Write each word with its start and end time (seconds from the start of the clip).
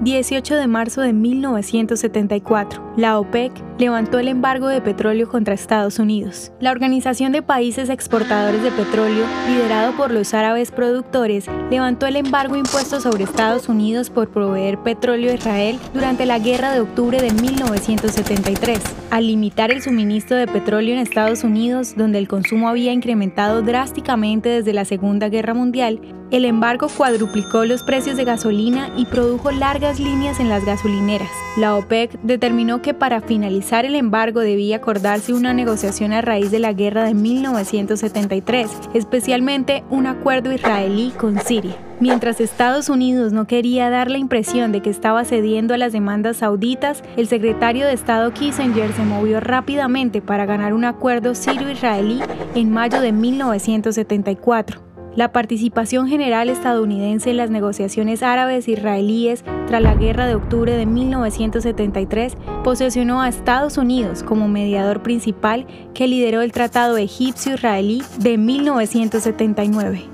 18 0.00 0.54
de 0.54 0.68
marzo 0.68 1.00
de 1.00 1.12
1974, 1.12 2.94
la 2.96 3.18
OPEC 3.18 3.52
levantó 3.78 4.20
el 4.20 4.28
embargo 4.28 4.68
de 4.68 4.80
petróleo 4.80 5.28
contra 5.28 5.54
Estados 5.54 5.98
Unidos. 5.98 6.52
La 6.60 6.70
Organización 6.70 7.32
de 7.32 7.42
Países 7.42 7.88
Exportadores 7.88 8.62
de 8.62 8.70
Petróleo, 8.70 9.24
liderado 9.48 9.96
por 9.96 10.12
los 10.12 10.34
árabes 10.34 10.70
productores, 10.70 11.46
levantó 11.68 12.06
el 12.06 12.14
embargo 12.14 12.54
impuesto 12.54 13.00
sobre 13.00 13.24
Estados 13.24 13.68
Unidos 13.68 14.08
por 14.08 14.28
proveer 14.28 14.78
petróleo 14.78 15.32
a 15.32 15.34
Israel 15.34 15.80
durante 15.92 16.26
la 16.26 16.38
Guerra 16.38 16.72
de 16.72 16.80
Octubre 16.80 17.20
de 17.20 17.32
1973. 17.32 18.80
Al 19.10 19.26
limitar 19.26 19.72
el 19.72 19.82
suministro 19.82 20.36
de 20.36 20.46
petróleo 20.46 20.94
en 20.94 21.00
Estados 21.00 21.42
Unidos, 21.42 21.94
donde 21.96 22.18
el 22.18 22.28
consumo 22.28 22.68
había 22.68 22.92
incrementado 22.92 23.62
drásticamente 23.62 24.48
desde 24.48 24.72
la 24.72 24.84
Segunda 24.84 25.28
Guerra 25.28 25.54
Mundial, 25.54 26.00
el 26.30 26.44
embargo 26.44 26.88
cuadruplicó 26.88 27.64
los 27.64 27.82
precios 27.82 28.16
de 28.16 28.24
gasolina 28.24 28.90
y 28.96 29.06
produjo 29.06 29.50
largas 29.50 29.98
líneas 29.98 30.40
en 30.40 30.48
las 30.48 30.64
gasolineras. 30.64 31.30
La 31.56 31.76
OPEC 31.76 32.18
determinó 32.22 32.82
que 32.82 32.94
para 32.94 33.20
finalizar 33.20 33.84
el 33.84 33.94
embargo 33.94 34.40
debía 34.40 34.76
acordarse 34.76 35.32
una 35.32 35.54
negociación 35.54 36.12
a 36.12 36.20
raíz 36.20 36.50
de 36.50 36.58
la 36.58 36.72
guerra 36.72 37.04
de 37.04 37.14
1973, 37.14 38.70
especialmente 38.94 39.84
un 39.90 40.06
acuerdo 40.06 40.52
israelí 40.52 41.12
con 41.18 41.40
Siria. 41.40 41.76
Mientras 42.00 42.40
Estados 42.40 42.88
Unidos 42.88 43.32
no 43.32 43.46
quería 43.46 43.90
dar 43.90 44.08
la 44.08 44.18
impresión 44.18 44.70
de 44.70 44.82
que 44.82 44.90
estaba 44.90 45.24
cediendo 45.24 45.74
a 45.74 45.78
las 45.78 45.92
demandas 45.92 46.36
sauditas, 46.36 47.02
el 47.16 47.26
secretario 47.26 47.86
de 47.86 47.92
Estado 47.92 48.32
Kissinger 48.32 48.92
se 48.92 49.02
movió 49.02 49.40
rápidamente 49.40 50.22
para 50.22 50.46
ganar 50.46 50.74
un 50.74 50.84
acuerdo 50.84 51.34
sirio-israelí 51.34 52.20
en 52.54 52.70
mayo 52.70 53.00
de 53.00 53.10
1974. 53.10 54.87
La 55.16 55.32
participación 55.32 56.06
general 56.06 56.48
estadounidense 56.48 57.30
en 57.30 57.38
las 57.38 57.50
negociaciones 57.50 58.22
árabes-israelíes 58.22 59.42
tras 59.66 59.82
la 59.82 59.94
guerra 59.94 60.26
de 60.26 60.36
octubre 60.36 60.76
de 60.76 60.86
1973 60.86 62.36
posicionó 62.62 63.20
a 63.20 63.28
Estados 63.28 63.78
Unidos 63.78 64.22
como 64.22 64.48
mediador 64.48 65.02
principal 65.02 65.66
que 65.94 66.06
lideró 66.06 66.42
el 66.42 66.52
Tratado 66.52 66.96
Egipcio-Israelí 66.98 68.02
de 68.20 68.38
1979. 68.38 70.04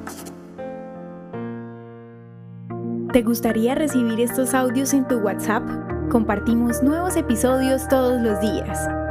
¿Te 3.12 3.22
gustaría 3.22 3.74
recibir 3.74 4.20
estos 4.20 4.54
audios 4.54 4.92
en 4.92 5.06
tu 5.06 5.18
WhatsApp? 5.18 5.62
Compartimos 6.10 6.82
nuevos 6.82 7.16
episodios 7.16 7.86
todos 7.88 8.20
los 8.20 8.40
días. 8.40 9.03